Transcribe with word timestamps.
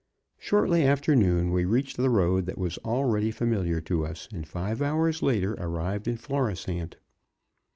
Shortly 0.39 0.83
after 0.83 1.15
noon 1.15 1.51
we 1.51 1.63
reached 1.63 1.97
the 1.97 2.09
road 2.09 2.47
that 2.47 2.57
was 2.57 2.79
already 2.79 3.29
familiar 3.29 3.79
to 3.81 4.03
us, 4.03 4.27
and 4.33 4.47
five 4.47 4.81
hours 4.81 5.21
later 5.21 5.53
arrived 5.59 6.07
in 6.07 6.17
Florisant. 6.17 6.97